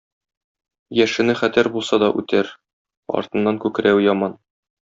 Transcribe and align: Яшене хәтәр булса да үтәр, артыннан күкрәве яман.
Яшене 0.99 1.35
хәтәр 1.43 1.69
булса 1.77 2.01
да 2.05 2.09
үтәр, 2.23 2.51
артыннан 3.21 3.63
күкрәве 3.67 4.05
яман. 4.11 4.39